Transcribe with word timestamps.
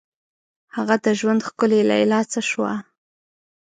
هغه 0.75 0.95
د 1.05 1.07
ژوند 1.19 1.41
ښکلي 1.47 1.81
لیلا 1.89 2.19
څه 2.31 2.39
شوه؟ 2.49 2.73